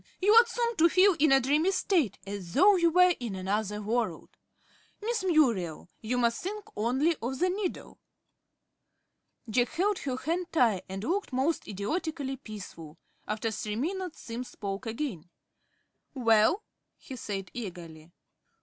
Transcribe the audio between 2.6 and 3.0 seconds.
you